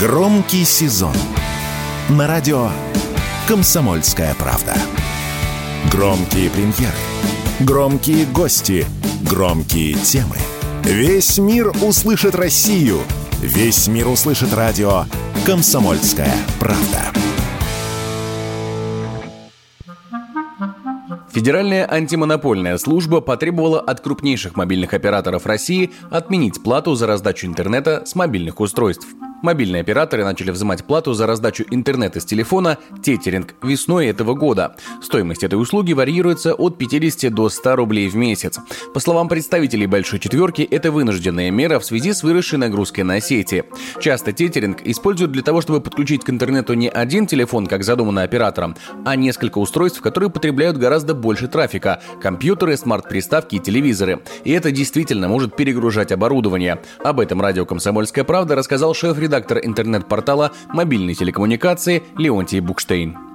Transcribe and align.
Громкий 0.00 0.64
сезон 0.64 1.12
на 2.08 2.28
радио 2.28 2.68
«Комсомольская 3.48 4.32
правда». 4.36 4.74
Громкие 5.90 6.50
премьеры, 6.50 6.94
громкие 7.58 8.24
гости, 8.26 8.86
громкие 9.28 9.94
темы. 9.94 10.36
Весь 10.84 11.38
мир 11.38 11.72
услышит 11.82 12.36
Россию. 12.36 13.00
Весь 13.40 13.88
мир 13.88 14.06
услышит 14.06 14.54
радио 14.54 15.02
«Комсомольская 15.44 16.32
правда». 16.60 17.00
Федеральная 21.32 21.92
антимонопольная 21.92 22.78
служба 22.78 23.20
потребовала 23.20 23.80
от 23.80 24.00
крупнейших 24.00 24.54
мобильных 24.54 24.94
операторов 24.94 25.44
России 25.44 25.90
отменить 26.08 26.62
плату 26.62 26.94
за 26.94 27.08
раздачу 27.08 27.48
интернета 27.48 28.04
с 28.06 28.14
мобильных 28.14 28.60
устройств. 28.60 29.08
Мобильные 29.40 29.82
операторы 29.82 30.24
начали 30.24 30.50
взимать 30.50 30.84
плату 30.84 31.14
за 31.14 31.26
раздачу 31.26 31.64
интернета 31.70 32.18
с 32.18 32.24
телефона 32.24 32.76
тетеринг 33.02 33.54
весной 33.62 34.08
этого 34.08 34.34
года. 34.34 34.74
Стоимость 35.00 35.44
этой 35.44 35.54
услуги 35.54 35.92
варьируется 35.92 36.54
от 36.54 36.76
50 36.76 37.32
до 37.32 37.48
100 37.48 37.76
рублей 37.76 38.08
в 38.08 38.16
месяц. 38.16 38.58
По 38.92 38.98
словам 38.98 39.28
представителей 39.28 39.86
Большой 39.86 40.18
Четверки, 40.18 40.62
это 40.62 40.90
вынужденная 40.90 41.52
мера 41.52 41.78
в 41.78 41.84
связи 41.84 42.12
с 42.12 42.24
выросшей 42.24 42.58
нагрузкой 42.58 43.04
на 43.04 43.20
сети. 43.20 43.64
Часто 44.00 44.32
тетеринг 44.32 44.80
используют 44.84 45.30
для 45.30 45.42
того, 45.42 45.60
чтобы 45.60 45.80
подключить 45.80 46.24
к 46.24 46.30
интернету 46.30 46.74
не 46.74 46.88
один 46.88 47.26
телефон, 47.26 47.68
как 47.68 47.84
задумано 47.84 48.22
оператором, 48.22 48.76
а 49.04 49.14
несколько 49.14 49.58
устройств, 49.58 50.00
которые 50.00 50.30
потребляют 50.30 50.78
гораздо 50.78 51.14
больше 51.14 51.46
трафика– 51.46 52.00
компьютеры, 52.20 52.76
смарт-приставки 52.76 53.56
и 53.56 53.60
телевизоры. 53.60 54.20
И 54.42 54.50
это 54.50 54.72
действительно 54.72 55.28
может 55.28 55.54
перегружать 55.54 56.10
оборудование. 56.10 56.80
Об 57.04 57.20
этом 57.20 57.40
радио 57.40 57.64
«Комсомольская 57.64 58.24
правда» 58.24 58.56
рассказал 58.56 58.94
шеф 58.94 59.16
редактор 59.28 59.58
интернет-портала 59.62 60.52
мобильной 60.68 61.14
телекоммуникации 61.14 62.02
Леонтий 62.16 62.60
Букштейн. 62.60 63.27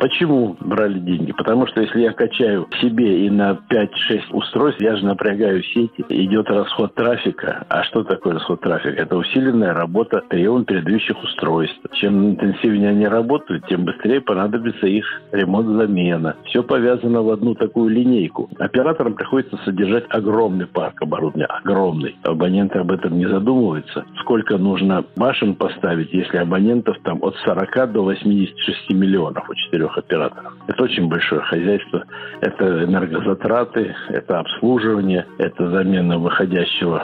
Почему 0.00 0.56
брали 0.60 0.98
деньги? 0.98 1.32
Потому 1.32 1.66
что 1.66 1.80
если 1.80 2.00
я 2.00 2.12
качаю 2.12 2.68
себе 2.80 3.26
и 3.26 3.30
на 3.30 3.58
5-6 3.70 4.32
устройств, 4.32 4.80
я 4.80 4.96
же 4.96 5.04
напрягаю 5.04 5.62
сети, 5.62 6.04
идет 6.08 6.48
расход 6.48 6.94
трафика. 6.94 7.64
А 7.68 7.82
что 7.84 8.04
такое 8.04 8.34
расход 8.34 8.60
трафика? 8.60 9.02
Это 9.02 9.16
усиленная 9.16 9.72
работа 9.72 10.22
приема 10.28 10.64
передающих 10.64 11.22
устройств. 11.22 11.78
Чем 11.94 12.30
интенсивнее 12.30 12.90
они 12.90 13.06
работают, 13.06 13.66
тем 13.68 13.84
быстрее 13.84 14.20
понадобится 14.20 14.86
их 14.86 15.04
ремонт-замена. 15.32 16.36
Все 16.44 16.62
повязано 16.62 17.22
в 17.22 17.30
одну 17.30 17.54
такую 17.54 17.90
линейку. 17.90 18.50
Операторам 18.58 19.14
приходится 19.14 19.56
содержать 19.64 20.04
огромный 20.10 20.66
парк 20.66 21.00
оборудования, 21.02 21.46
огромный. 21.46 22.16
Абоненты 22.22 22.78
об 22.78 22.92
этом 22.92 23.16
не 23.18 23.26
задумываются. 23.26 24.04
Сколько 24.20 24.58
нужно 24.58 25.04
башен 25.16 25.54
поставить, 25.54 26.12
если 26.12 26.36
абонентов 26.36 26.96
там 27.02 27.22
от 27.22 27.34
40 27.36 27.92
до 27.92 28.02
86 28.02 28.90
миллионов 28.90 29.48
у 29.48 29.54
четырех 29.54 29.95
трех 29.96 30.04
операторов. 30.04 30.52
Это 30.68 30.82
очень 30.82 31.08
большое 31.08 31.40
хозяйство. 31.42 32.04
Это 32.40 32.84
энергозатраты, 32.84 33.94
это 34.08 34.40
обслуживание, 34.40 35.26
это 35.38 35.70
замена 35.70 36.18
выходящего 36.18 37.02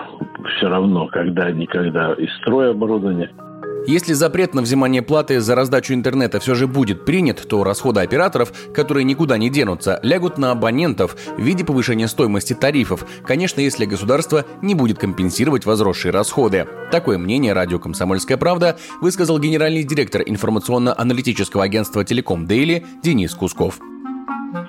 все 0.56 0.68
равно 0.68 1.06
когда-никогда 1.06 2.12
из 2.14 2.32
строя 2.38 2.70
оборудования. 2.70 3.30
Если 3.86 4.12
запрет 4.12 4.54
на 4.54 4.62
взимание 4.62 5.02
платы 5.02 5.40
за 5.40 5.56
раздачу 5.56 5.92
интернета 5.92 6.38
все 6.38 6.54
же 6.54 6.68
будет 6.68 7.04
принят, 7.04 7.48
то 7.48 7.64
расходы 7.64 8.00
операторов, 8.00 8.52
которые 8.72 9.02
никуда 9.02 9.36
не 9.38 9.50
денутся, 9.50 9.98
лягут 10.04 10.38
на 10.38 10.52
абонентов 10.52 11.16
в 11.36 11.40
виде 11.40 11.64
повышения 11.64 12.06
стоимости 12.06 12.52
тарифов, 12.52 13.04
конечно, 13.24 13.60
если 13.60 13.84
государство 13.84 14.44
не 14.62 14.76
будет 14.76 14.98
компенсировать 14.98 15.66
возросшие 15.66 16.12
расходы. 16.12 16.68
Такое 16.92 17.18
мнение 17.18 17.54
радио 17.54 17.80
«Комсомольская 17.80 18.36
правда» 18.36 18.78
высказал 19.00 19.40
генеральный 19.40 19.82
директор 19.82 20.22
информационно-аналитического 20.24 21.64
агентства 21.64 22.04
«Телеком 22.04 22.46
Дейли» 22.46 22.84
Денис 23.02 23.34
Кусков. 23.34 23.80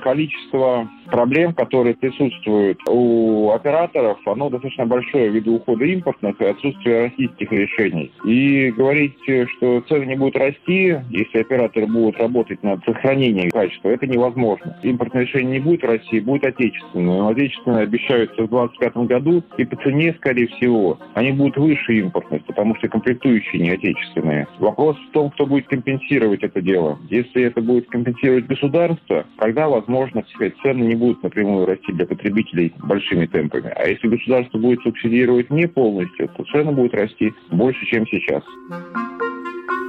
Количество 0.03 0.89
проблем, 1.13 1.53
которые 1.53 1.94
присутствуют 1.94 2.79
у 2.90 3.51
операторов, 3.51 4.18
оно 4.25 4.50
достаточно 4.50 4.88
большое 4.88 5.29
ввиду 5.29 5.57
ухода 5.57 5.85
импортных 5.85 6.41
и 6.41 6.46
отсутствия 6.46 7.03
российских 7.03 7.51
решений. 7.51 8.12
И 8.25 8.72
говорить, 8.72 9.13
что 9.22 9.81
цены 9.81 10.06
не 10.06 10.16
будут 10.16 10.38
расти, 10.38 10.97
если 11.12 11.41
операторы 11.41 11.85
будут 11.85 12.18
работать 12.18 12.63
над 12.63 12.84
сохранением 12.84 13.52
качества, 13.52 13.90
это 13.90 14.07
невозможно. 14.07 14.75
Импортное 14.81 15.22
решение 15.22 15.59
не 15.59 15.59
будет 15.59 15.84
в 15.84 15.85
России, 15.85 16.19
будет 16.19 16.47
отечественное. 16.47 17.06
Но 17.06 17.28
отечественное 17.28 17.84
обещаются 17.84 18.41
в 18.41 18.50
2025 18.50 18.97
году, 19.07 19.44
и 19.57 19.66
по 19.66 19.75
цене, 19.84 20.16
скорее 20.18 20.47
всего, 20.47 20.97
они 21.13 21.31
будут 21.31 21.57
выше 21.57 21.94
импортных, 21.94 22.44
потому 22.46 22.75
что 22.78 22.88
комплектующие 22.88 23.62
не 23.62 23.69
отечественные. 23.69 24.47
Вопрос 24.57 24.97
в 24.97 25.12
том, 25.12 25.29
кто 25.29 25.46
будет 25.46 25.68
компенсировать 25.68 26.41
это 26.41 26.59
дело. 26.59 26.97
Если 27.12 27.44
это 27.44 27.62
будет 27.62 27.88
компенсировать 27.90 28.47
государство, 28.47 29.28
тогда, 29.38 29.69
возможно, 29.69 30.23
сказать, 30.34 30.56
цены 30.63 30.85
не 30.85 30.96
будут 30.96 31.03
будут 31.03 31.24
напрямую 31.24 31.66
расти 31.66 31.91
для 31.91 32.06
потребителей 32.06 32.74
большими 32.80 33.25
темпами. 33.25 33.74
А 33.75 33.88
если 33.88 34.08
государство 34.08 34.58
будет 34.58 34.81
субсидировать 34.84 35.50
не 35.50 35.68
полностью, 35.68 36.30
то 36.30 36.46
цены 36.46 36.72
будут 36.72 36.94
расти 36.94 37.34
больше, 37.52 37.86
чем 37.88 38.08
сейчас. 38.08 38.41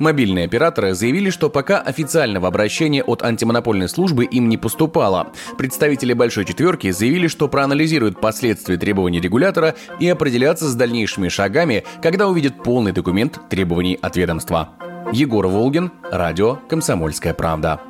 Мобильные 0.00 0.47
операторы 0.47 0.92
заявили, 0.94 1.30
что 1.30 1.50
пока 1.50 1.80
официального 1.80 2.48
обращения 2.48 3.04
от 3.04 3.22
антимонопольной 3.22 3.88
службы 3.88 4.25
им 4.25 4.48
не 4.48 4.58
поступало. 4.58 5.32
Представители 5.56 6.14
Большой 6.14 6.44
Четверки 6.44 6.91
заявили, 6.91 7.28
что 7.28 7.48
проанализируют 7.48 8.20
последствия 8.20 8.76
требований 8.76 9.20
регулятора 9.20 9.76
и 10.00 10.08
определятся 10.08 10.64
с 10.66 10.75
дальнейшими 10.75 11.28
шагами, 11.28 11.84
когда 12.02 12.26
увидят 12.26 12.60
полный 12.64 12.91
документ 12.91 13.38
требований 13.48 13.96
от 14.02 14.16
ведомства. 14.16 14.70
Егор 15.12 15.46
Волгин, 15.46 15.92
радио 16.10 16.56
«Комсомольская 16.69 17.34
правда». 17.34 17.81